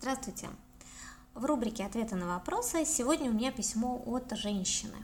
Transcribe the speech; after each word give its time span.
Здравствуйте! 0.00 0.48
В 1.34 1.44
рубрике 1.44 1.84
«Ответы 1.84 2.14
на 2.14 2.28
вопросы» 2.28 2.84
сегодня 2.84 3.30
у 3.30 3.34
меня 3.34 3.50
письмо 3.50 4.00
от 4.06 4.30
женщины. 4.30 4.96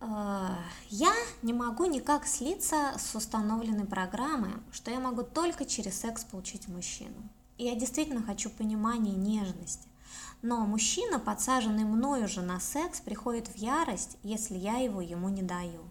Э, 0.00 0.56
я 0.88 1.12
не 1.42 1.52
могу 1.52 1.84
никак 1.84 2.26
слиться 2.26 2.94
с 2.98 3.14
установленной 3.14 3.84
программой, 3.84 4.54
что 4.72 4.90
я 4.90 5.00
могу 5.00 5.22
только 5.22 5.66
через 5.66 6.00
секс 6.00 6.24
получить 6.24 6.66
мужчину. 6.68 7.28
И 7.58 7.66
я 7.66 7.74
действительно 7.74 8.22
хочу 8.22 8.48
понимания 8.48 9.12
и 9.12 9.16
нежности. 9.16 9.86
Но 10.40 10.64
мужчина, 10.64 11.18
подсаженный 11.18 11.84
мною 11.84 12.26
же 12.26 12.40
на 12.40 12.58
секс, 12.58 13.02
приходит 13.02 13.48
в 13.48 13.56
ярость, 13.56 14.16
если 14.22 14.56
я 14.56 14.78
его 14.78 15.02
ему 15.02 15.28
не 15.28 15.42
даю. 15.42 15.84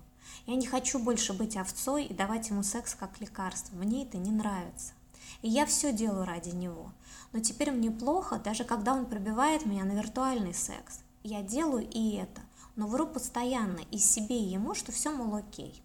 Я 0.47 0.55
не 0.55 0.65
хочу 0.65 0.97
больше 0.97 1.33
быть 1.33 1.57
овцой 1.57 2.05
и 2.05 2.13
давать 2.15 2.49
ему 2.49 2.63
секс 2.63 2.95
как 2.95 3.21
лекарство. 3.21 3.75
Мне 3.75 4.03
это 4.03 4.17
не 4.17 4.31
нравится. 4.31 4.93
И 5.41 5.49
я 5.49 5.65
все 5.65 5.93
делаю 5.93 6.25
ради 6.25 6.49
него. 6.49 6.91
Но 7.31 7.39
теперь 7.39 7.71
мне 7.71 7.91
плохо, 7.91 8.39
даже 8.39 8.63
когда 8.63 8.93
он 8.93 9.05
пробивает 9.05 9.65
меня 9.65 9.85
на 9.85 9.91
виртуальный 9.91 10.53
секс. 10.53 11.01
Я 11.23 11.41
делаю 11.41 11.87
и 11.89 12.15
это, 12.15 12.41
но 12.75 12.87
вру 12.87 13.05
постоянно 13.07 13.81
и 13.91 13.97
себе, 13.97 14.39
и 14.39 14.49
ему, 14.49 14.73
что 14.73 14.91
все, 14.91 15.11
мол, 15.11 15.35
окей. 15.35 15.81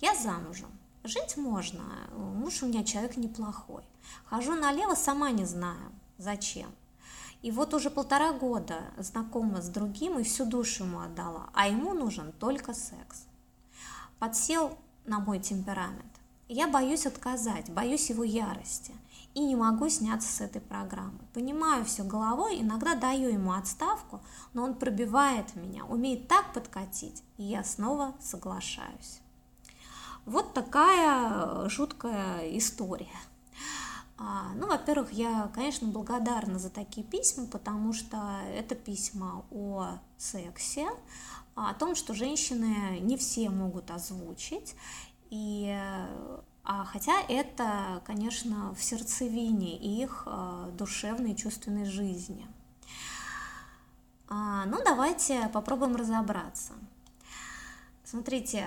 Я 0.00 0.14
замужем. 0.14 0.70
Жить 1.02 1.36
можно, 1.36 1.82
муж 2.16 2.62
у 2.62 2.66
меня 2.66 2.82
человек 2.82 3.16
неплохой. 3.16 3.84
Хожу 4.24 4.54
налево, 4.54 4.94
сама 4.94 5.30
не 5.30 5.44
знаю, 5.44 5.92
зачем. 6.16 6.70
И 7.42 7.50
вот 7.50 7.74
уже 7.74 7.90
полтора 7.90 8.32
года 8.32 8.80
знакома 8.96 9.60
с 9.60 9.68
другим 9.68 10.18
и 10.18 10.22
всю 10.22 10.46
душу 10.46 10.84
ему 10.84 11.00
отдала, 11.00 11.50
а 11.52 11.68
ему 11.68 11.92
нужен 11.92 12.32
только 12.32 12.72
секс. 12.72 13.26
Подсел 14.18 14.78
на 15.04 15.20
мой 15.20 15.40
темперамент. 15.40 16.13
Я 16.56 16.68
боюсь 16.68 17.04
отказать, 17.04 17.68
боюсь 17.68 18.10
его 18.10 18.22
ярости 18.22 18.94
и 19.34 19.40
не 19.40 19.56
могу 19.56 19.88
сняться 19.88 20.28
с 20.28 20.40
этой 20.40 20.60
программы. 20.60 21.18
Понимаю 21.32 21.84
все 21.84 22.04
головой, 22.04 22.60
иногда 22.60 22.94
даю 22.94 23.28
ему 23.28 23.54
отставку, 23.54 24.22
но 24.52 24.62
он 24.62 24.74
пробивает 24.74 25.56
меня, 25.56 25.84
умеет 25.84 26.28
так 26.28 26.52
подкатить, 26.52 27.24
и 27.38 27.42
я 27.42 27.64
снова 27.64 28.14
соглашаюсь. 28.20 29.18
Вот 30.26 30.54
такая 30.54 31.68
жуткая 31.68 32.56
история. 32.56 33.18
А, 34.16 34.52
ну, 34.54 34.68
во-первых, 34.68 35.10
я, 35.10 35.50
конечно, 35.56 35.88
благодарна 35.88 36.60
за 36.60 36.70
такие 36.70 37.04
письма, 37.04 37.46
потому 37.46 37.92
что 37.92 38.38
это 38.54 38.76
письма 38.76 39.44
о 39.50 39.98
сексе, 40.18 40.86
о 41.56 41.74
том, 41.74 41.96
что 41.96 42.14
женщины 42.14 43.00
не 43.00 43.16
все 43.16 43.50
могут 43.50 43.90
озвучить, 43.90 44.76
и, 45.34 45.68
а, 45.76 46.44
хотя 46.64 47.20
это, 47.28 48.02
конечно, 48.06 48.74
в 48.74 48.82
сердцевине 48.82 49.76
их 49.76 50.22
а, 50.26 50.70
душевной 50.70 51.32
и 51.32 51.36
чувственной 51.36 51.84
жизни. 51.84 52.46
А, 54.28 54.64
ну, 54.64 54.82
давайте 54.82 55.48
попробуем 55.52 55.94
разобраться. 55.94 56.72
Смотрите, 58.02 58.66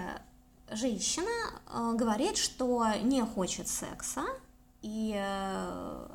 женщина 0.70 1.32
а, 1.66 1.94
говорит, 1.94 2.38
что 2.38 2.86
не 3.02 3.24
хочет 3.26 3.68
секса, 3.68 4.26
и 4.84 5.20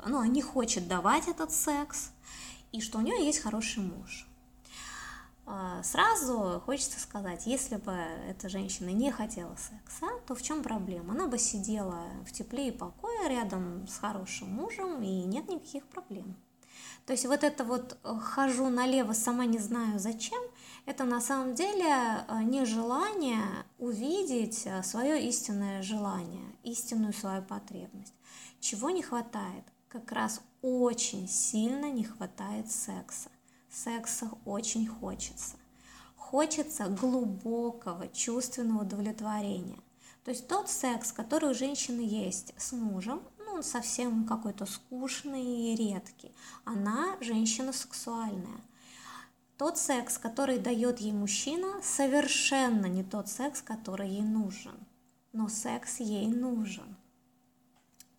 ну, 0.05 0.23
не 0.23 0.41
хочет 0.41 0.87
давать 0.87 1.27
этот 1.27 1.51
секс, 1.51 2.11
и 2.71 2.79
что 2.79 2.99
у 2.99 3.01
нее 3.01 3.25
есть 3.25 3.39
хороший 3.39 3.83
муж. 3.83 4.25
А, 5.45 5.83
сразу 5.83 6.61
хочется 6.65 6.99
сказать, 6.99 7.45
если 7.45 7.75
бы 7.75 7.91
эта 8.29 8.47
женщина 8.47 8.89
не 8.89 9.11
хотела 9.11 9.55
секса, 9.55 10.07
то 10.25 10.35
в 10.35 10.41
чем 10.41 10.63
проблема? 10.63 11.13
Она 11.13 11.27
бы 11.27 11.37
сидела 11.37 12.05
в 12.25 12.31
тепле 12.31 12.69
и 12.69 12.71
покое 12.71 13.27
рядом 13.27 13.85
с 13.87 13.97
хорошим 13.97 14.49
мужем, 14.49 15.01
и 15.01 15.23
нет 15.23 15.49
никаких 15.49 15.85
проблем. 15.87 16.35
То 17.05 17.11
есть 17.11 17.25
вот 17.25 17.43
это 17.43 17.65
вот 17.65 17.97
э, 18.03 18.15
хожу 18.21 18.69
налево, 18.69 19.11
сама 19.11 19.45
не 19.45 19.59
знаю 19.59 19.99
зачем, 19.99 20.41
это 20.85 21.03
на 21.03 21.19
самом 21.19 21.53
деле 21.55 21.85
э, 21.85 22.43
нежелание 22.43 23.43
увидеть 23.77 24.61
э, 24.65 24.81
свое 24.83 25.21
истинное 25.27 25.81
желание, 25.81 26.45
истинную 26.63 27.11
свою 27.11 27.41
потребность. 27.41 28.13
Чего 28.61 28.89
не 28.89 29.01
хватает? 29.01 29.65
Как 29.89 30.13
раз 30.13 30.41
очень 30.61 31.27
сильно 31.27 31.91
не 31.91 32.05
хватает 32.05 32.71
секса 32.71 33.29
секса 33.73 34.29
очень 34.45 34.87
хочется. 34.87 35.57
Хочется 36.15 36.85
глубокого 36.87 38.07
чувственного 38.07 38.83
удовлетворения. 38.83 39.79
То 40.23 40.31
есть 40.31 40.47
тот 40.47 40.69
секс, 40.69 41.11
который 41.11 41.51
у 41.51 41.53
женщины 41.53 42.01
есть 42.01 42.53
с 42.57 42.71
мужем, 42.71 43.21
ну, 43.39 43.55
он 43.55 43.63
совсем 43.63 44.25
какой-то 44.25 44.65
скучный 44.65 45.43
и 45.43 45.75
редкий. 45.75 46.31
Она 46.63 47.17
женщина 47.19 47.73
сексуальная. 47.73 48.61
Тот 49.57 49.77
секс, 49.77 50.17
который 50.17 50.59
дает 50.59 50.99
ей 50.99 51.11
мужчина, 51.11 51.81
совершенно 51.83 52.85
не 52.85 53.03
тот 53.03 53.27
секс, 53.27 53.61
который 53.61 54.09
ей 54.09 54.23
нужен. 54.23 54.75
Но 55.33 55.49
секс 55.49 55.99
ей 55.99 56.27
нужен 56.27 56.95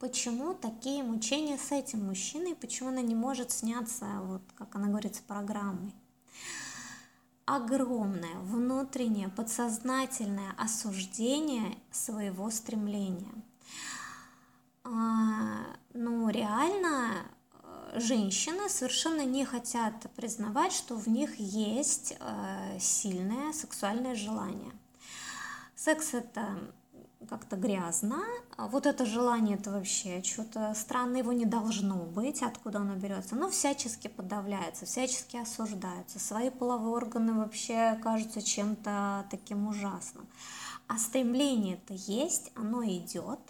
почему 0.05 0.53
такие 0.53 1.03
мучения 1.03 1.57
с 1.57 1.73
этим 1.73 2.05
мужчиной, 2.05 2.55
почему 2.55 2.91
она 2.91 3.01
не 3.01 3.15
может 3.15 3.51
сняться, 3.51 4.05
вот 4.21 4.43
как 4.55 4.77
она 4.77 4.89
говорит, 4.89 5.17
с 5.17 5.21
программой. 5.21 5.95
Огромное 7.47 8.35
внутреннее 8.41 9.31
подсознательное 9.31 10.53
осуждение 10.59 11.79
своего 11.91 12.51
стремления. 12.51 13.33
А, 14.85 15.75
ну, 15.95 16.29
реально, 16.29 17.25
э, 17.63 17.99
женщины 17.99 18.69
совершенно 18.69 19.25
не 19.25 19.47
хотят 19.47 19.95
признавать, 20.17 20.75
что 20.75 20.97
в 20.97 21.09
них 21.09 21.37
есть 21.37 22.15
э, 22.21 22.79
сильное 22.79 23.55
сексуальное 23.55 24.15
желание. 24.15 24.73
Секс 25.75 26.13
это 26.13 26.59
как-то 27.27 27.57
грязно. 27.57 28.23
А 28.57 28.69
вот 28.69 28.87
это 28.87 29.05
желание, 29.05 29.57
это 29.57 29.71
вообще 29.71 30.23
что-то 30.23 30.75
странное, 30.75 31.21
его 31.21 31.33
не 31.33 31.45
должно 31.45 31.97
быть, 31.97 32.43
откуда 32.43 32.79
оно 32.79 32.95
берется. 32.95 33.35
Но 33.35 33.51
всячески 33.51 34.09
подавляется, 34.09 34.87
всячески 34.87 35.37
осуждается. 35.37 36.19
Свои 36.19 36.51
половые 36.51 36.95
органы 36.95 37.35
вообще 37.35 37.99
кажутся 38.03 38.43
чем-то 38.43 39.27
таким 39.31 39.67
ужасным. 39.67 40.27
А 40.87 40.99
стремление-то 40.99 41.95
есть, 41.95 42.53
оно 42.55 42.85
идет. 42.85 43.41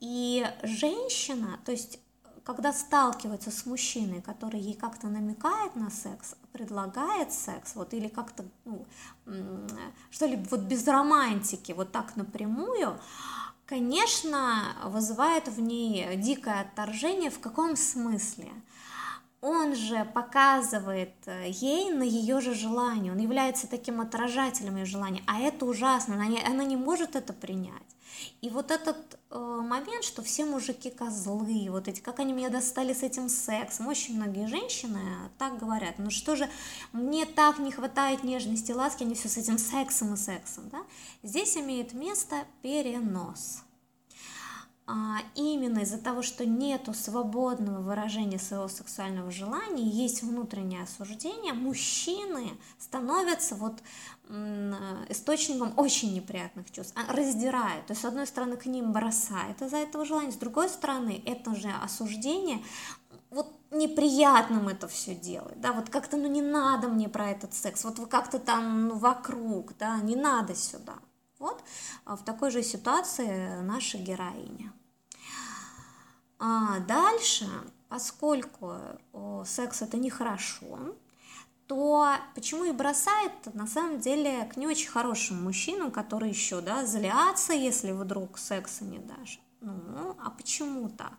И 0.00 0.46
женщина, 0.62 1.58
то 1.64 1.72
есть 1.72 1.98
когда 2.44 2.72
сталкивается 2.74 3.50
с 3.50 3.64
мужчиной, 3.64 4.20
который 4.20 4.60
ей 4.60 4.74
как-то 4.74 5.08
намекает 5.08 5.76
на 5.76 5.90
секс, 5.90 6.36
предлагает 6.54 7.32
секс, 7.32 7.74
вот 7.74 7.92
или 7.94 8.06
как-то, 8.06 8.44
ну, 8.64 8.86
что-либо 10.12 10.46
вот 10.50 10.60
без 10.60 10.86
романтики, 10.86 11.72
вот 11.72 11.90
так 11.90 12.14
напрямую, 12.14 12.96
конечно, 13.66 14.76
вызывает 14.84 15.48
в 15.48 15.60
ней 15.60 16.16
дикое 16.16 16.60
отторжение. 16.60 17.30
В 17.30 17.40
каком 17.40 17.74
смысле? 17.74 18.52
Он 19.46 19.74
же 19.74 20.06
показывает 20.14 21.12
э, 21.26 21.50
ей 21.50 21.90
на 21.90 22.02
ее 22.02 22.40
же 22.40 22.54
желание, 22.54 23.12
он 23.12 23.18
является 23.18 23.66
таким 23.66 24.00
отражателем 24.00 24.76
ее 24.76 24.86
желания, 24.86 25.22
а 25.26 25.38
это 25.38 25.66
ужасно, 25.66 26.14
она 26.14 26.28
не, 26.28 26.42
она 26.42 26.64
не 26.64 26.76
может 26.76 27.14
это 27.14 27.34
принять. 27.34 27.82
И 28.40 28.48
вот 28.48 28.70
этот 28.70 29.18
э, 29.28 29.38
момент, 29.38 30.02
что 30.02 30.22
все 30.22 30.46
мужики 30.46 30.88
козлы, 30.88 31.66
вот 31.68 31.88
эти, 31.88 32.00
как 32.00 32.20
они 32.20 32.32
меня 32.32 32.48
достали 32.48 32.94
с 32.94 33.02
этим 33.02 33.28
сексом, 33.28 33.86
очень 33.88 34.16
многие 34.16 34.46
женщины 34.46 35.28
так 35.36 35.58
говорят, 35.58 35.98
ну 35.98 36.08
что 36.08 36.36
же, 36.36 36.48
мне 36.92 37.26
так 37.26 37.58
не 37.58 37.70
хватает 37.70 38.24
нежности, 38.24 38.72
ласки, 38.72 39.02
они 39.02 39.14
все 39.14 39.28
с 39.28 39.36
этим 39.36 39.58
сексом 39.58 40.14
и 40.14 40.16
сексом, 40.16 40.70
да? 40.70 40.78
Здесь 41.22 41.58
имеет 41.58 41.92
место 41.92 42.46
перенос 42.62 43.63
а, 44.86 45.18
именно 45.34 45.80
из-за 45.80 45.98
того, 45.98 46.20
что 46.22 46.44
нету 46.44 46.92
свободного 46.92 47.80
выражения 47.80 48.38
своего 48.38 48.68
сексуального 48.68 49.30
желания, 49.30 49.88
есть 49.88 50.22
внутреннее 50.22 50.82
осуждение, 50.82 51.54
мужчины 51.54 52.50
становятся 52.78 53.54
вот 53.54 53.82
источником 55.08 55.74
очень 55.76 56.14
неприятных 56.14 56.70
чувств, 56.70 56.94
а, 56.96 57.12
раздирают. 57.12 57.86
То 57.86 57.92
есть, 57.92 58.02
с 58.02 58.04
одной 58.04 58.26
стороны, 58.26 58.56
к 58.56 58.66
ним 58.66 58.92
бросает 58.92 59.60
из-за 59.60 59.78
этого 59.78 60.04
желания, 60.04 60.32
с 60.32 60.36
другой 60.36 60.68
стороны, 60.68 61.22
это 61.26 61.54
же 61.54 61.70
осуждение 61.82 62.62
вот 63.30 63.52
неприятным 63.70 64.68
это 64.68 64.86
все 64.86 65.14
делает, 65.14 65.60
да, 65.60 65.72
вот 65.72 65.90
как-то, 65.90 66.16
ну, 66.16 66.28
не 66.28 66.42
надо 66.42 66.88
мне 66.88 67.08
про 67.08 67.30
этот 67.30 67.52
секс, 67.52 67.84
вот 67.84 67.98
вы 67.98 68.06
как-то 68.06 68.38
там 68.38 68.88
ну, 68.88 68.96
вокруг, 68.96 69.76
да, 69.76 69.98
не 69.98 70.14
надо 70.14 70.54
сюда. 70.54 70.94
В 72.04 72.22
такой 72.24 72.50
же 72.50 72.62
ситуации 72.62 73.60
наша 73.62 73.98
героиня. 73.98 74.72
А 76.38 76.80
дальше, 76.80 77.48
поскольку 77.88 78.76
секс 79.46 79.82
это 79.82 79.96
нехорошо, 79.96 80.94
то 81.66 82.06
почему 82.34 82.64
и 82.64 82.72
бросает 82.72 83.32
на 83.54 83.66
самом 83.66 84.00
деле 84.00 84.44
к 84.52 84.56
не 84.56 84.66
очень 84.66 84.90
хорошим 84.90 85.42
мужчинам, 85.42 85.90
которые 85.90 86.30
еще, 86.30 86.60
да, 86.60 86.84
злятся, 86.84 87.54
если 87.54 87.92
вдруг 87.92 88.38
секса 88.38 88.84
не 88.84 88.98
дашь. 88.98 89.40
Ну, 89.60 90.14
а 90.22 90.28
почему 90.30 90.90
так? 90.90 91.14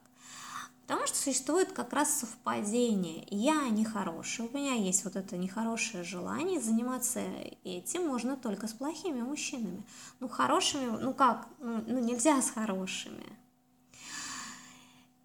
Потому 0.88 1.08
что 1.08 1.18
существует 1.18 1.72
как 1.72 1.94
раз 1.94 2.14
совпадение. 2.14 3.26
Я 3.32 3.70
нехороший, 3.70 4.46
у 4.46 4.56
меня 4.56 4.74
есть 4.74 5.04
вот 5.04 5.16
это 5.16 5.36
нехорошее 5.36 6.04
желание, 6.04 6.62
заниматься 6.62 7.22
этим 7.64 8.06
можно 8.08 8.38
только 8.38 8.68
с 8.68 8.74
плохими 8.74 9.22
мужчинами. 9.22 9.84
Ну, 10.20 10.28
хорошими, 10.28 10.86
ну 10.86 11.14
как, 11.14 11.48
ну, 11.60 11.84
ну 11.88 12.00
нельзя 12.00 12.40
с 12.40 12.52
хорошими. 12.52 13.24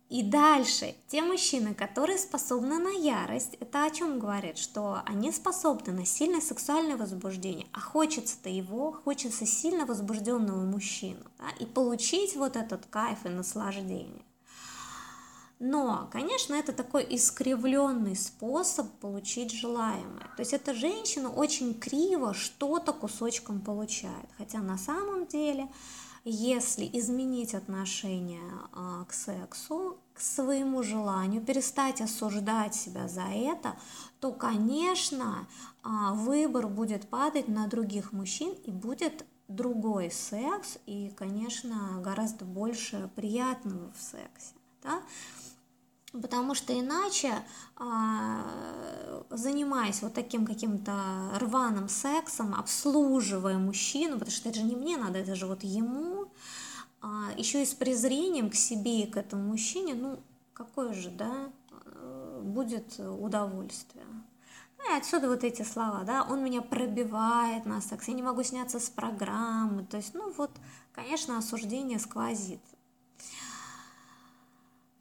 И 0.08 0.24
дальше, 0.24 0.96
те 1.06 1.22
мужчины, 1.22 1.72
которые 1.72 2.18
способны 2.18 2.78
на 2.78 2.90
ярость, 2.90 3.54
это 3.60 3.84
о 3.84 3.90
чем 3.90 4.18
говорит? 4.18 4.58
Что 4.58 5.02
они 5.04 5.30
способны 5.30 5.92
на 5.92 6.04
сильное 6.04 6.40
сексуальное 6.40 6.96
возбуждение, 6.96 7.68
а 7.72 7.80
хочется-то 7.80 8.48
его, 8.48 8.92
хочется 8.92 9.46
сильно 9.46 9.86
возбужденного 9.86 10.64
мужчину, 10.64 11.22
да, 11.38 11.50
и 11.60 11.64
получить 11.66 12.34
вот 12.34 12.56
этот 12.56 12.86
кайф 12.86 13.24
и 13.24 13.28
наслаждение. 13.28 14.24
Но, 15.60 16.08
конечно, 16.10 16.54
это 16.54 16.72
такой 16.72 17.06
искривленный 17.10 18.16
способ 18.16 18.90
получить 18.92 19.52
желаемое. 19.52 20.26
То 20.34 20.40
есть 20.40 20.54
эта 20.54 20.72
женщина 20.72 21.30
очень 21.30 21.78
криво 21.78 22.32
что-то 22.32 22.94
кусочком 22.94 23.60
получает. 23.60 24.26
Хотя 24.38 24.60
на 24.60 24.78
самом 24.78 25.26
деле, 25.26 25.68
если 26.24 26.88
изменить 26.94 27.54
отношение 27.54 28.40
а, 28.72 29.04
к 29.04 29.12
сексу, 29.12 29.98
к 30.14 30.20
своему 30.20 30.82
желанию, 30.82 31.42
перестать 31.42 32.00
осуждать 32.00 32.74
себя 32.74 33.06
за 33.06 33.24
это, 33.24 33.76
то, 34.18 34.32
конечно, 34.32 35.46
а, 35.82 36.14
выбор 36.14 36.68
будет 36.68 37.06
падать 37.10 37.48
на 37.48 37.66
других 37.66 38.12
мужчин 38.12 38.54
и 38.64 38.70
будет 38.70 39.26
другой 39.48 40.10
секс 40.10 40.78
и, 40.86 41.12
конечно, 41.18 42.00
гораздо 42.02 42.46
больше 42.46 43.10
приятного 43.14 43.92
в 43.92 44.00
сексе. 44.00 44.54
Да? 44.82 45.02
Потому 46.12 46.54
что 46.56 46.78
иначе, 46.78 47.32
а, 47.76 48.44
занимаясь 49.30 50.02
вот 50.02 50.12
таким 50.12 50.44
каким-то 50.44 50.92
рваным 51.38 51.88
сексом, 51.88 52.54
обслуживая 52.54 53.58
мужчину, 53.58 54.14
потому 54.14 54.32
что 54.32 54.48
это 54.48 54.58
же 54.58 54.64
не 54.64 54.74
мне 54.74 54.96
надо, 54.96 55.18
это 55.18 55.36
же 55.36 55.46
вот 55.46 55.62
ему, 55.62 56.26
а, 57.00 57.30
еще 57.36 57.62
и 57.62 57.66
с 57.66 57.74
презрением 57.74 58.50
к 58.50 58.56
себе 58.56 59.02
и 59.02 59.10
к 59.10 59.16
этому 59.16 59.44
мужчине, 59.44 59.94
ну, 59.94 60.18
какое 60.52 60.92
же, 60.94 61.10
да, 61.10 61.50
будет 62.42 62.98
удовольствие. 62.98 64.04
Ну 64.78 64.94
и 64.94 64.98
отсюда 64.98 65.28
вот 65.28 65.44
эти 65.44 65.62
слова, 65.62 66.02
да, 66.04 66.26
он 66.28 66.42
меня 66.42 66.62
пробивает 66.62 67.66
на 67.66 67.80
секс, 67.80 68.08
я 68.08 68.14
не 68.14 68.22
могу 68.22 68.42
сняться 68.42 68.80
с 68.80 68.88
программы, 68.88 69.84
то 69.84 69.98
есть, 69.98 70.14
ну 70.14 70.32
вот, 70.32 70.50
конечно, 70.92 71.38
осуждение 71.38 71.98
сквозит. 71.98 72.60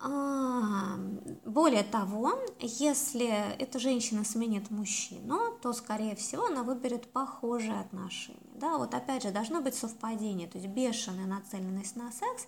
А, 0.02 0.98
более 1.46 1.84
того, 1.84 2.40
если 2.60 3.28
эта 3.58 3.80
женщина 3.80 4.24
сменит 4.24 4.72
мужчину, 4.72 5.58
то, 5.62 5.74
скорее 5.74 6.16
всего, 6.16 6.46
она 6.46 6.64
выберет 6.64 7.12
похожие 7.12 7.78
отношения. 7.82 8.40
Да, 8.56 8.78
вот 8.78 8.94
опять 8.94 9.24
же, 9.24 9.32
должно 9.32 9.62
быть 9.62 9.76
совпадение, 9.76 10.48
то 10.48 10.58
есть 10.58 10.70
бешеная 10.70 11.26
нацеленность 11.26 11.98
на 11.98 12.12
секс 12.14 12.48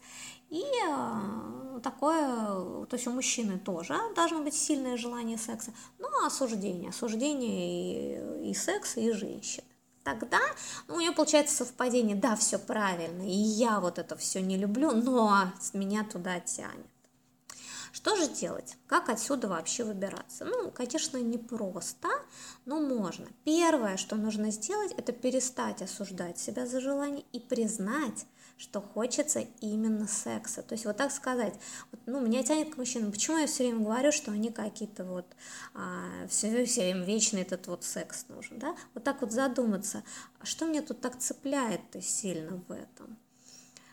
и 0.49 0.63
э, 0.63 1.79
такое, 1.83 2.85
то 2.85 2.93
есть 2.93 3.07
у 3.07 3.11
мужчины 3.11 3.59
тоже 3.59 3.97
должно 4.15 4.41
быть 4.41 4.53
сильное 4.53 4.95
желание 4.95 5.37
секса, 5.37 5.73
но 5.99 6.07
осуждение, 6.25 6.89
осуждение 6.89 8.45
и, 8.45 8.51
и 8.51 8.53
секса, 8.53 9.01
и 9.01 9.11
женщин 9.11 9.63
тогда 10.03 10.39
ну, 10.87 10.95
у 10.95 10.99
нее 10.99 11.11
получается 11.11 11.55
совпадение, 11.57 12.15
да, 12.15 12.35
все 12.35 12.57
правильно, 12.57 13.21
и 13.21 13.35
я 13.35 13.79
вот 13.79 13.99
это 13.99 14.15
все 14.15 14.41
не 14.41 14.57
люблю, 14.57 14.91
но 14.91 15.51
меня 15.73 16.03
туда 16.03 16.39
тянет. 16.39 16.90
Что 17.91 18.15
же 18.15 18.27
делать? 18.29 18.77
Как 18.87 19.09
отсюда 19.09 19.47
вообще 19.47 19.83
выбираться? 19.83 20.45
Ну, 20.45 20.71
конечно, 20.71 21.17
не 21.17 21.37
просто, 21.37 22.07
но 22.65 22.79
можно. 22.79 23.27
Первое, 23.43 23.97
что 23.97 24.15
нужно 24.15 24.51
сделать, 24.51 24.93
это 24.97 25.11
перестать 25.11 25.81
осуждать 25.81 26.39
себя 26.39 26.65
за 26.65 26.79
желание 26.79 27.25
и 27.33 27.39
признать, 27.39 28.25
что 28.57 28.79
хочется 28.79 29.45
именно 29.59 30.07
секса. 30.07 30.61
То 30.61 30.73
есть 30.73 30.85
вот 30.85 30.95
так 30.95 31.11
сказать, 31.11 31.55
вот, 31.91 31.99
ну, 32.05 32.21
меня 32.21 32.43
тянет 32.43 32.73
к 32.73 32.77
мужчинам. 32.77 33.11
Почему 33.11 33.37
я 33.37 33.47
все 33.47 33.63
время 33.63 33.83
говорю, 33.83 34.11
что 34.11 34.31
они 34.31 34.51
какие-то 34.51 35.03
вот, 35.03 35.25
а, 35.73 36.27
все, 36.29 36.63
все 36.65 36.81
время 36.81 37.03
вечно 37.03 37.37
этот 37.39 37.67
вот 37.67 37.83
секс 37.83 38.25
нужен, 38.29 38.59
да? 38.59 38.75
Вот 38.93 39.03
так 39.03 39.21
вот 39.21 39.31
задуматься, 39.31 40.03
а 40.39 40.45
что 40.45 40.65
мне 40.65 40.81
тут 40.81 41.01
так 41.01 41.17
цепляет-то 41.19 42.01
сильно 42.01 42.61
в 42.67 42.71
этом? 42.71 43.17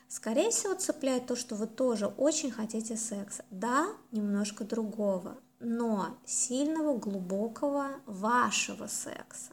Скорее 0.09 0.51
всего, 0.51 0.75
цепляет 0.75 1.27
то, 1.27 1.37
что 1.37 1.55
вы 1.55 1.67
тоже 1.67 2.07
очень 2.07 2.51
хотите 2.51 2.97
секса. 2.97 3.45
Да, 3.51 3.89
немножко 4.11 4.65
другого, 4.65 5.37
но 5.61 6.17
сильного, 6.25 6.97
глубокого 6.97 7.89
вашего 8.07 8.87
секса. 8.87 9.53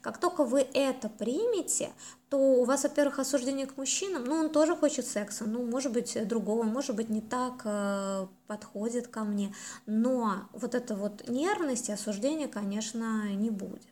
Как 0.00 0.18
только 0.18 0.44
вы 0.44 0.60
это 0.60 1.08
примете, 1.08 1.90
то 2.30 2.38
у 2.38 2.64
вас, 2.64 2.84
во-первых, 2.84 3.18
осуждение 3.18 3.66
к 3.66 3.76
мужчинам, 3.76 4.24
ну, 4.24 4.36
он 4.36 4.50
тоже 4.50 4.76
хочет 4.76 5.04
секса, 5.06 5.44
ну, 5.44 5.64
может 5.66 5.92
быть, 5.92 6.16
другого, 6.28 6.62
может 6.62 6.94
быть, 6.94 7.08
не 7.08 7.20
так 7.20 7.62
э, 7.64 8.26
подходит 8.46 9.08
ко 9.08 9.24
мне, 9.24 9.52
но 9.86 10.48
вот 10.52 10.74
эта 10.74 10.94
вот 10.94 11.28
нервность 11.28 11.88
и 11.88 11.92
осуждение, 11.92 12.46
конечно, 12.46 13.34
не 13.34 13.50
будет. 13.50 13.82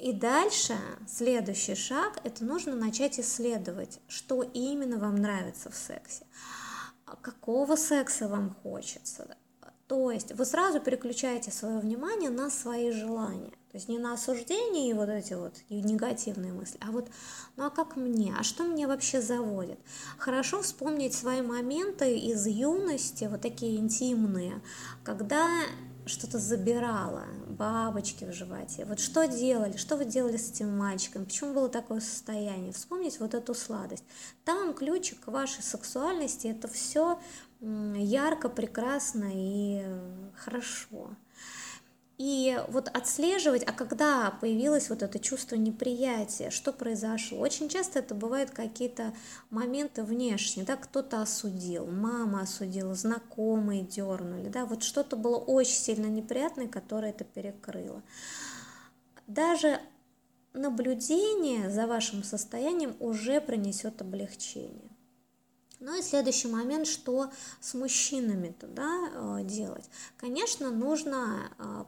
И 0.00 0.14
дальше 0.14 0.78
следующий 1.06 1.74
шаг– 1.74 2.20
это 2.24 2.42
нужно 2.42 2.74
начать 2.74 3.20
исследовать, 3.20 4.00
что 4.08 4.42
именно 4.42 4.96
вам 4.96 5.16
нравится 5.16 5.70
в 5.70 5.76
сексе, 5.76 6.24
какого 7.20 7.76
секса 7.76 8.26
вам 8.26 8.56
хочется. 8.62 9.36
То 9.88 10.10
есть 10.10 10.32
вы 10.32 10.46
сразу 10.46 10.80
переключаете 10.80 11.50
свое 11.50 11.80
внимание 11.80 12.30
на 12.30 12.48
свои 12.48 12.92
желания. 12.92 13.50
То 13.72 13.76
есть 13.76 13.88
не 13.88 13.98
на 13.98 14.14
осуждение 14.14 14.88
и 14.88 14.94
вот 14.94 15.10
эти 15.10 15.34
вот 15.34 15.54
негативные 15.68 16.52
мысли, 16.54 16.78
а 16.80 16.90
вот, 16.92 17.08
ну 17.56 17.66
а 17.66 17.70
как 17.70 17.96
мне, 17.96 18.34
а 18.38 18.42
что 18.42 18.64
мне 18.64 18.86
вообще 18.86 19.20
заводит? 19.20 19.78
Хорошо 20.16 20.62
вспомнить 20.62 21.12
свои 21.12 21.42
моменты 21.42 22.18
из 22.18 22.46
юности, 22.46 23.28
вот 23.30 23.42
такие 23.42 23.76
интимные, 23.76 24.62
когда 25.04 25.46
что-то 26.06 26.38
забирала, 26.38 27.24
бабочки 27.48 28.24
в 28.24 28.32
животе. 28.32 28.84
Вот 28.84 29.00
что 29.00 29.26
делали, 29.26 29.76
что 29.76 29.96
вы 29.96 30.04
делали 30.04 30.36
с 30.36 30.50
этим 30.50 30.76
мальчиком, 30.76 31.24
почему 31.24 31.52
было 31.54 31.68
такое 31.68 32.00
состояние? 32.00 32.72
Вспомнить 32.72 33.20
вот 33.20 33.34
эту 33.34 33.54
сладость. 33.54 34.04
Там 34.44 34.74
ключик 34.74 35.20
к 35.20 35.28
вашей 35.28 35.62
сексуальности, 35.62 36.46
это 36.48 36.68
все 36.68 37.20
ярко, 37.60 38.48
прекрасно 38.48 39.30
и 39.32 39.84
хорошо. 40.34 41.10
И 42.20 42.62
вот 42.68 42.88
отслеживать, 42.88 43.62
а 43.66 43.72
когда 43.72 44.30
появилось 44.42 44.90
вот 44.90 45.02
это 45.02 45.18
чувство 45.18 45.54
неприятия, 45.54 46.50
что 46.50 46.70
произошло. 46.70 47.38
Очень 47.38 47.70
часто 47.70 48.00
это 48.00 48.14
бывают 48.14 48.50
какие-то 48.50 49.14
моменты 49.48 50.02
внешние, 50.02 50.66
да, 50.66 50.76
кто-то 50.76 51.22
осудил, 51.22 51.86
мама 51.86 52.42
осудила, 52.42 52.94
знакомые 52.94 53.84
дернули, 53.84 54.50
да, 54.50 54.66
вот 54.66 54.82
что-то 54.82 55.16
было 55.16 55.38
очень 55.38 55.78
сильно 55.78 56.08
неприятное, 56.08 56.68
которое 56.68 57.12
это 57.12 57.24
перекрыло. 57.24 58.02
Даже 59.26 59.80
наблюдение 60.52 61.70
за 61.70 61.86
вашим 61.86 62.22
состоянием 62.22 62.96
уже 63.00 63.40
принесет 63.40 64.02
облегчение. 64.02 64.90
Ну 65.78 65.98
и 65.98 66.02
следующий 66.02 66.48
момент, 66.48 66.86
что 66.86 67.30
с 67.62 67.72
мужчинами-то 67.72 68.66
да, 68.66 69.08
э, 69.14 69.44
делать. 69.44 69.88
Конечно, 70.18 70.70
нужно 70.70 71.50
Э, 71.58 71.84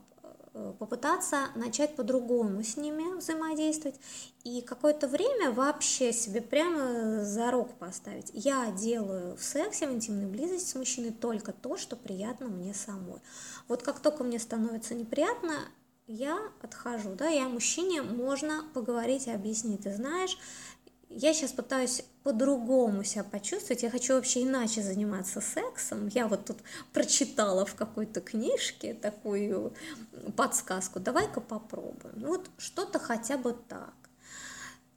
попытаться 0.79 1.49
начать 1.55 1.97
по-другому 1.97 2.63
с 2.63 2.77
ними 2.77 3.17
взаимодействовать 3.17 3.99
и 4.45 4.61
какое-то 4.61 5.09
время 5.09 5.51
вообще 5.51 6.13
себе 6.13 6.41
прямо 6.41 7.25
зарок 7.25 7.73
поставить. 7.79 8.31
Я 8.35 8.71
делаю 8.71 9.37
в 9.37 9.43
сексе, 9.43 9.87
в 9.87 9.93
интимной 9.93 10.27
близости 10.27 10.71
с 10.71 10.75
мужчиной 10.75 11.13
только 11.13 11.53
то, 11.53 11.77
что 11.77 11.97
приятно 11.97 12.49
мне 12.49 12.75
самой. 12.75 13.21
Вот 13.69 13.83
как 13.83 14.01
только 14.01 14.25
мне 14.25 14.39
становится 14.39 14.95
неприятно, 14.95 15.55
я 16.07 16.39
отхожу, 16.61 17.15
да, 17.15 17.29
я 17.29 17.49
мужчине 17.49 18.03
можно 18.03 18.65
поговорить 18.75 19.29
и 19.29 19.31
объяснить, 19.31 19.85
ты 19.85 19.95
знаешь, 19.95 20.37
я 21.15 21.35
сейчас 21.35 21.53
пытаюсь 21.53 22.05
по-другому 22.23 23.05
себя 23.05 23.25
почувствовать, 23.25 23.83
я 23.83 23.91
хочу 23.91 24.15
вообще 24.15 24.43
иначе 24.43 24.83
заниматься 24.83 25.41
сексом. 25.41 26.09
Я 26.09 26.29
вот 26.29 26.45
тут 26.45 26.59
прочитала 26.93 27.65
в 27.65 27.75
какой-то 27.75 28.21
книжке 28.21 28.95
такую 28.95 29.73
подсказку, 30.37 31.01
давай-ка 31.01 31.41
попробуем. 31.41 32.15
Ну 32.17 32.29
вот 32.29 32.51
что-то 32.59 32.99
хотя 32.99 33.37
бы 33.37 33.57
так. 33.69 33.93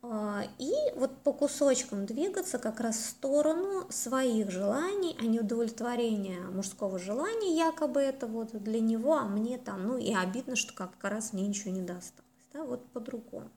А, 0.02 0.44
и 0.60 0.72
вот 0.96 1.18
по 1.24 1.34
кусочкам 1.34 2.06
двигаться 2.06 2.60
как 2.60 2.80
раз 2.80 2.98
в 2.98 3.10
сторону 3.10 3.88
своих 3.90 4.52
желаний, 4.52 5.18
а 5.20 5.24
не 5.24 5.40
удовлетворения 5.40 6.42
мужского 6.42 7.00
желания, 7.00 7.58
якобы 7.58 8.02
это 8.02 8.28
вот 8.28 8.52
для 8.52 8.80
него, 8.80 9.16
а 9.16 9.24
мне 9.24 9.58
там, 9.58 9.88
ну 9.88 9.98
и 9.98 10.14
обидно, 10.14 10.56
что 10.56 10.74
как 10.74 10.92
раз 11.02 11.34
мне 11.34 11.48
ничего 11.48 11.72
не 11.72 11.82
досталось, 11.82 12.50
да, 12.54 12.64
вот 12.64 12.86
по-другому. 12.92 13.50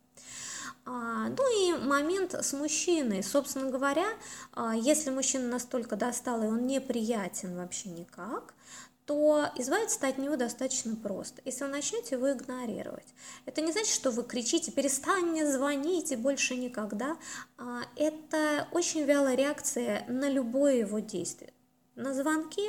А, 0.91 1.29
ну 1.29 1.45
и 1.55 1.79
момент 1.85 2.33
с 2.33 2.55
мужчиной. 2.55 3.23
Собственно 3.23 3.71
говоря, 3.71 4.07
а, 4.55 4.75
если 4.75 5.11
мужчина 5.11 5.47
настолько 5.47 5.97
достал, 5.97 6.43
и 6.43 6.47
он 6.47 6.67
неприятен 6.67 7.57
вообще 7.57 7.91
никак, 7.91 8.55
то 9.05 9.51
избавиться 9.57 10.07
от 10.07 10.17
него 10.17 10.37
достаточно 10.37 10.97
просто. 10.97 11.43
Если 11.45 11.65
вы 11.65 11.71
начнете 11.71 12.15
его 12.15 12.33
игнорировать, 12.33 13.15
это 13.45 13.61
не 13.61 13.73
значит, 13.73 13.93
что 13.93 14.11
вы 14.11 14.23
кричите 14.23 14.73
«перестань 14.73 15.27
мне 15.27 15.51
звонить» 15.51 16.11
и 16.11 16.17
больше 16.17 16.57
никогда. 16.57 17.19
А, 17.59 17.83
это 17.95 18.67
очень 18.73 19.03
вялая 19.03 19.35
реакция 19.35 20.07
на 20.09 20.31
любое 20.31 20.77
его 20.77 21.01
действие. 21.01 21.53
На 21.97 22.15
звонки, 22.15 22.67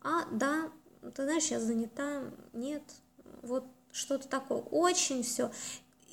а 0.00 0.26
да, 0.30 0.70
ты 1.12 1.24
знаешь, 1.24 1.46
я 1.46 1.58
занята, 1.58 2.22
нет, 2.52 2.84
вот 3.42 3.64
что-то 3.90 4.28
такое, 4.28 4.58
очень 4.58 5.24
все. 5.24 5.50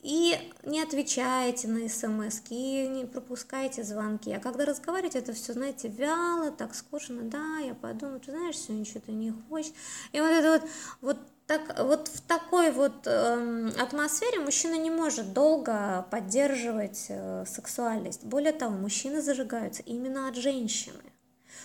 И 0.05 0.37
не 0.61 0.83
отвечаете 0.83 1.67
на 1.67 1.89
смс 1.89 2.41
и 2.51 2.87
не 2.87 3.05
пропускайте 3.05 3.83
звонки. 3.83 4.31
А 4.31 4.39
когда 4.39 4.63
разговариваете, 4.63 5.17
это 5.17 5.33
все, 5.33 5.53
знаете, 5.53 5.87
вяло, 5.87 6.51
так 6.51 6.75
скучно, 6.75 7.23
да, 7.23 7.57
я 7.57 7.73
подумаю, 7.73 8.19
ты 8.19 8.29
знаешь, 8.29 8.55
сегодня 8.55 8.85
что-то 8.85 9.11
не 9.11 9.33
хочешь. 9.49 9.73
И 10.11 10.21
вот 10.21 10.27
это 10.27 10.51
вот, 10.51 10.69
вот 11.01 11.17
так, 11.47 11.83
вот 11.83 12.09
в 12.09 12.21
такой 12.21 12.71
вот 12.71 13.07
э, 13.07 13.71
атмосфере 13.79 14.41
мужчина 14.41 14.75
не 14.77 14.91
может 14.91 15.33
долго 15.33 16.05
поддерживать 16.11 17.07
э, 17.09 17.43
сексуальность. 17.47 18.23
Более 18.25 18.53
того, 18.53 18.77
мужчины 18.77 19.23
зажигаются 19.23 19.81
именно 19.81 20.27
от 20.27 20.35
женщины. 20.35 21.01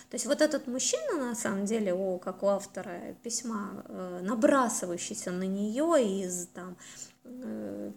То 0.09 0.15
есть 0.15 0.25
вот 0.25 0.41
этот 0.41 0.65
мужчина, 0.65 1.27
на 1.27 1.35
самом 1.35 1.65
деле, 1.65 1.93
о, 1.93 2.17
как 2.17 2.41
у 2.41 2.47
автора 2.47 3.15
письма, 3.21 3.85
э, 3.87 4.19
набрасывающийся 4.23 5.29
на 5.29 5.43
нее 5.43 6.23
из 6.23 6.47
там 6.47 6.75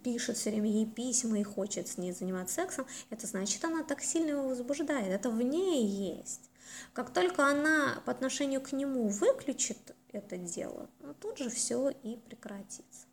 пишет 0.04 0.36
все 0.36 0.50
время 0.50 0.70
ей 0.70 0.86
письма 0.86 1.40
и 1.40 1.42
хочет 1.42 1.88
с 1.88 1.98
ней 1.98 2.12
заниматься 2.12 2.56
сексом, 2.56 2.86
это 3.10 3.26
значит, 3.26 3.64
она 3.64 3.82
так 3.82 4.02
сильно 4.02 4.30
его 4.30 4.48
возбуждает, 4.48 5.08
это 5.08 5.30
в 5.30 5.42
ней 5.42 5.86
есть. 5.86 6.50
Как 6.92 7.12
только 7.12 7.46
она 7.46 8.02
по 8.04 8.12
отношению 8.12 8.60
к 8.60 8.72
нему 8.72 9.08
выключит 9.08 9.96
это 10.12 10.36
дело, 10.36 10.88
ну, 11.00 11.14
тут 11.14 11.38
же 11.38 11.50
все 11.50 11.90
и 11.90 12.16
прекратится. 12.16 13.06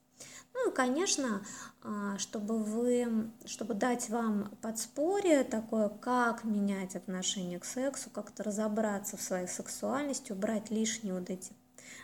Ну 0.54 0.70
и, 0.70 0.74
конечно, 0.74 1.44
а, 1.82 2.18
чтобы, 2.18 2.60
вы, 2.60 3.32
чтобы 3.46 3.74
дать 3.74 4.10
вам 4.10 4.52
подспорье 4.62 5.44
такое, 5.46 5.88
как 5.88 6.44
менять 6.44 6.96
отношение 6.96 7.58
к 7.58 7.66
сексу, 7.66 8.10
как-то 8.10 8.44
разобраться 8.44 9.16
в 9.16 9.22
своей 9.22 9.48
сексуальности, 9.48 10.34
убрать 10.34 10.70
лишние 10.70 11.14
вот 11.14 11.30
эти 11.30 11.54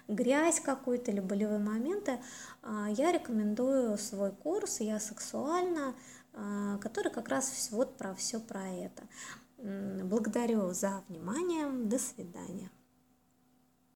грязь 0.08 0.60
какую-то 0.60 1.12
или 1.12 1.20
болевые 1.20 1.60
моменты, 1.60 2.20
а, 2.62 2.88
я 2.90 3.12
рекомендую 3.12 3.98
свой 3.98 4.32
курс 4.32 4.80
«Я 4.80 5.00
сексуальна», 5.00 5.96
а, 6.34 6.78
который 6.78 7.12
как 7.12 7.30
раз 7.30 7.70
вот 7.72 7.98
про 7.98 8.14
все 8.16 8.40
про 8.40 8.68
это. 8.68 9.04
Благодарю 9.58 10.72
за 10.74 11.04
внимание. 11.08 11.68
До 11.88 11.98
свидания. 11.98 12.70